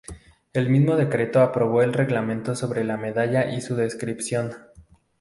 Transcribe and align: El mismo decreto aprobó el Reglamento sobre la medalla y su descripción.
El 0.53 0.67
mismo 0.71 0.95
decreto 0.95 1.41
aprobó 1.41 1.83
el 1.83 1.93
Reglamento 1.93 2.55
sobre 2.55 2.83
la 2.83 2.97
medalla 2.97 3.53
y 3.55 3.61
su 3.61 3.75
descripción. 3.75 4.51